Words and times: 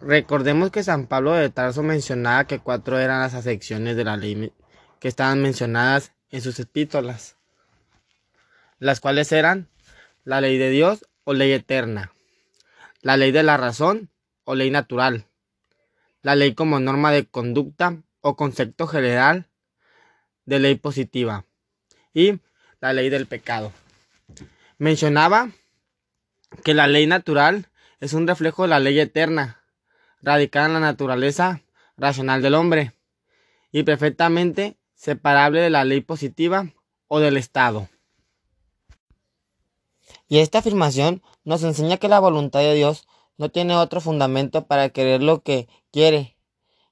Recordemos 0.00 0.70
que 0.70 0.82
San 0.82 1.06
Pablo 1.06 1.32
de 1.32 1.50
Tarso 1.50 1.82
mencionaba 1.82 2.46
que 2.46 2.58
cuatro 2.58 2.98
eran 2.98 3.20
las 3.20 3.34
acepciones 3.34 3.96
de 3.96 4.04
la 4.04 4.16
ley 4.16 4.52
que 5.00 5.08
estaban 5.08 5.40
mencionadas 5.40 6.12
en 6.30 6.40
sus 6.40 6.58
epístolas, 6.60 7.36
las 8.78 9.00
cuales 9.00 9.32
eran 9.32 9.68
la 10.24 10.40
ley 10.40 10.58
de 10.58 10.70
Dios 10.70 11.06
o 11.24 11.32
ley 11.32 11.52
eterna, 11.52 12.12
la 13.02 13.16
ley 13.16 13.32
de 13.32 13.42
la 13.42 13.56
razón 13.56 14.10
o 14.44 14.54
ley 14.54 14.70
natural, 14.70 15.26
la 16.22 16.34
ley 16.34 16.54
como 16.54 16.80
norma 16.80 17.12
de 17.12 17.26
conducta 17.26 17.96
o 18.20 18.36
concepto 18.36 18.86
general 18.86 19.48
de 20.44 20.58
ley 20.58 20.74
positiva 20.74 21.44
y 22.12 22.40
la 22.80 22.92
ley 22.92 23.10
del 23.10 23.26
pecado. 23.26 23.72
Mencionaba 24.78 25.50
que 26.62 26.74
la 26.74 26.86
ley 26.86 27.06
natural 27.06 27.68
es 28.00 28.12
un 28.12 28.26
reflejo 28.26 28.62
de 28.62 28.68
la 28.68 28.80
ley 28.80 28.98
eterna, 29.00 29.63
radicada 30.24 30.66
en 30.66 30.72
la 30.74 30.80
naturaleza 30.80 31.62
racional 31.96 32.42
del 32.42 32.54
hombre 32.54 32.92
y 33.70 33.82
perfectamente 33.82 34.76
separable 34.94 35.60
de 35.60 35.70
la 35.70 35.84
ley 35.84 36.00
positiva 36.00 36.72
o 37.08 37.20
del 37.20 37.36
Estado. 37.36 37.88
Y 40.28 40.38
esta 40.38 40.58
afirmación 40.58 41.22
nos 41.44 41.62
enseña 41.62 41.98
que 41.98 42.08
la 42.08 42.20
voluntad 42.20 42.60
de 42.60 42.74
Dios 42.74 43.06
no 43.36 43.50
tiene 43.50 43.76
otro 43.76 44.00
fundamento 44.00 44.66
para 44.66 44.88
querer 44.88 45.22
lo 45.22 45.42
que 45.42 45.68
quiere, 45.92 46.36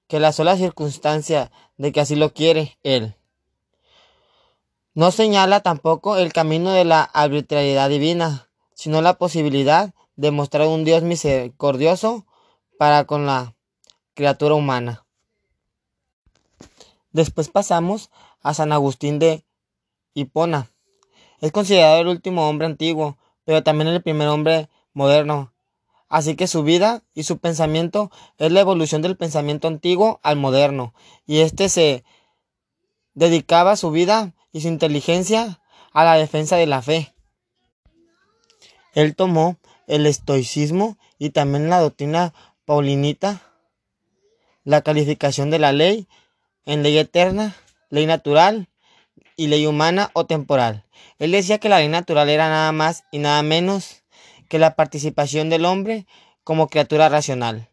que 0.07 0.21
la 0.21 0.33
sola 0.33 0.57
circunstancia 0.57 1.51
de 1.77 1.93
que 1.93 2.01
así 2.01 2.17
lo 2.17 2.35
quiere 2.35 2.79
Él. 2.83 3.17
No 4.95 5.11
señala 5.11 5.61
tampoco 5.61 6.19
el 6.19 6.33
camino 6.35 6.71
de 6.73 6.85
la 6.85 7.03
arbitrariedad 7.03 7.89
divina, 7.89 8.51
sino 8.75 9.01
la 9.01 9.15
posibilidad 9.15 9.95
de 10.17 10.31
mostrar 10.31 10.67
un 10.67 10.85
Dios 10.85 11.03
misericordioso 11.03 12.27
para 12.83 13.05
con 13.05 13.27
la 13.27 13.55
criatura 14.15 14.57
humana. 14.57 15.07
Después 17.13 17.49
pasamos 17.49 18.11
a 18.43 18.55
San 18.55 18.73
Agustín 18.73 19.21
de 19.21 19.45
Hipona. 20.15 20.69
Es 21.41 21.53
considerado 21.53 22.01
el 22.01 22.09
último 22.09 22.49
hombre 22.49 22.67
antiguo, 22.67 23.19
pero 23.45 23.63
también 23.63 23.87
el 23.87 24.03
primer 24.03 24.27
hombre 24.27 24.69
moderno. 24.95 25.53
Así 26.09 26.35
que 26.35 26.49
su 26.49 26.65
vida 26.65 27.05
y 27.15 27.23
su 27.23 27.39
pensamiento 27.39 28.11
es 28.39 28.51
la 28.51 28.63
evolución 28.63 29.01
del 29.01 29.17
pensamiento 29.17 29.69
antiguo 29.69 30.19
al 30.25 30.35
moderno, 30.35 30.93
y 31.25 31.39
éste 31.39 31.69
se 31.69 32.03
dedicaba 33.15 33.77
su 33.77 33.93
vida 33.93 34.35
y 34.51 34.63
su 34.63 34.67
inteligencia 34.67 35.61
a 35.93 36.03
la 36.03 36.17
defensa 36.17 36.57
de 36.57 36.67
la 36.67 36.83
fe. 36.83 37.15
Él 38.93 39.15
tomó 39.15 39.57
el 39.87 40.05
estoicismo 40.05 40.99
y 41.17 41.31
también 41.31 41.71
la 41.71 41.81
doctrina 41.81 42.35
paulinita, 42.65 43.43
la 44.65 44.83
calificación 44.83 45.51
de 45.51 45.59
la 45.59 45.73
ley 45.73 46.09
en 46.65 46.83
ley 46.83 46.99
eterna, 46.99 47.57
ley 47.91 48.07
natural 48.07 48.69
y 49.37 49.49
ley 49.49 49.67
humana 49.67 50.11
o 50.15 50.27
temporal. 50.27 50.85
Él 51.19 51.33
decía 51.33 51.59
que 51.59 51.69
la 51.69 51.79
ley 51.79 51.89
natural 51.89 52.29
era 52.29 52.49
nada 52.49 52.73
más 52.73 53.05
y 53.11 53.19
nada 53.19 53.43
menos 53.43 54.03
que 54.49 54.59
la 54.59 54.77
participación 54.77 55.51
del 55.51 55.65
hombre 55.65 56.07
como 56.45 56.69
criatura 56.69 57.09
racional. 57.09 57.69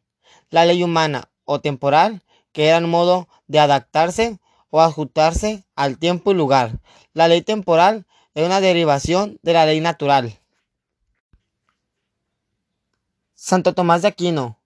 La 0.49 0.65
ley 0.65 0.83
humana 0.83 1.29
o 1.45 1.61
temporal, 1.61 2.23
que 2.51 2.67
era 2.67 2.79
un 2.79 2.89
modo 2.89 3.27
de 3.47 3.59
adaptarse 3.59 4.39
o 4.69 4.81
ajustarse 4.81 5.63
al 5.75 5.97
tiempo 5.97 6.31
y 6.31 6.35
lugar. 6.35 6.79
La 7.13 7.27
ley 7.27 7.41
temporal 7.41 8.05
es 8.33 8.45
una 8.45 8.61
derivación 8.61 9.39
de 9.41 9.53
la 9.53 9.65
ley 9.65 9.79
natural. 9.81 10.39
Santo 13.35 13.73
Tomás 13.73 14.01
de 14.01 14.09
Aquino. 14.09 14.58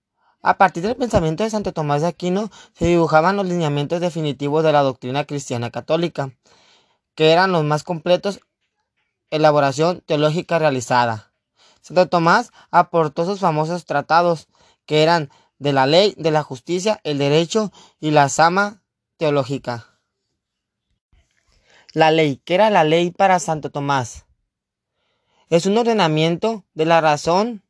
A 0.45 0.57
partir 0.57 0.83
del 0.83 0.97
pensamiento 0.97 1.43
de 1.43 1.49
Santo 1.49 1.71
Tomás 1.71 2.01
de 2.01 2.07
Aquino 2.07 2.51
se 2.73 2.85
dibujaban 2.85 3.37
los 3.37 3.47
lineamientos 3.47 4.01
definitivos 4.01 4.61
de 4.61 4.73
la 4.73 4.81
doctrina 4.81 5.23
cristiana 5.23 5.71
católica, 5.71 6.31
que 7.15 7.31
eran 7.31 7.53
los 7.53 7.63
más 7.63 7.83
completos 7.83 8.41
elaboración 9.29 10.01
teológica 10.01 10.59
realizada. 10.59 11.31
Santo 11.81 12.09
Tomás 12.09 12.51
aportó 12.71 13.25
sus 13.25 13.39
famosos 13.39 13.85
tratados, 13.85 14.49
que 14.85 15.01
eran 15.01 15.29
de 15.59 15.71
la 15.71 15.85
ley, 15.85 16.13
de 16.17 16.31
la 16.31 16.43
justicia, 16.43 16.99
el 17.05 17.19
derecho 17.19 17.71
y 18.01 18.11
la 18.11 18.27
sama 18.27 18.83
teológica. 19.15 19.97
La 21.93 22.11
ley, 22.11 22.41
¿qué 22.43 22.55
era 22.55 22.69
la 22.69 22.83
ley 22.83 23.11
para 23.11 23.39
Santo 23.39 23.71
Tomás? 23.71 24.25
Es 25.49 25.65
un 25.65 25.77
ordenamiento 25.77 26.65
de 26.73 26.85
la 26.85 26.99
razón 26.99 27.63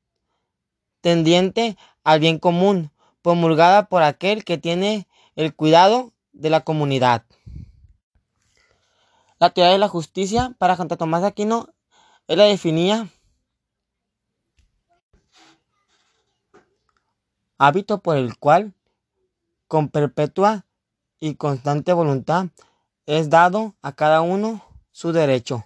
tendiente 1.02 1.78
al 2.04 2.20
bien 2.20 2.40
común, 2.40 2.92
promulgada 3.22 3.88
por 3.88 4.04
aquel 4.04 4.44
que 4.44 4.58
tiene 4.58 5.08
el 5.36 5.56
cuidado 5.56 6.12
de 6.32 6.50
la 6.50 6.62
comunidad. 6.62 7.24
La 9.40 9.50
teoría 9.50 9.74
de 9.74 9.80
la 9.80 9.88
justicia 9.88 10.56
para 10.58 10.76
Santo 10.76 10.98
Tomás 10.98 11.22
de 11.22 11.28
Aquino, 11.28 11.70
él 12.28 12.38
la 12.38 12.46
definía 12.46 13.10
hábito 17.58 18.00
por 18.00 18.18
el 18.18 18.38
cual, 18.38 18.74
con 19.68 19.90
perpetua 19.90 20.66
y 21.20 21.36
constante 21.36 21.94
voluntad, 21.94 22.48
es 23.06 23.30
dado 23.30 23.76
a 23.82 23.94
cada 23.94 24.22
uno 24.22 24.64
su 24.92 25.12
derecho. 25.12 25.64